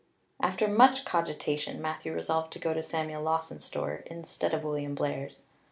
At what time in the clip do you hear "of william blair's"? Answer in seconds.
4.51-5.43